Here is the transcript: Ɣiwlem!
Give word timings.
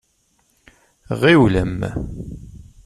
Ɣiwlem! 1.21 1.79